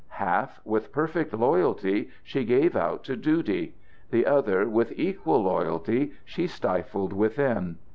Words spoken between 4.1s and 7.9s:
other, with equal loyalty, she stifled within.